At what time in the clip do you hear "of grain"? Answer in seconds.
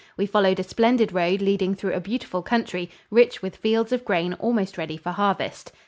3.91-4.33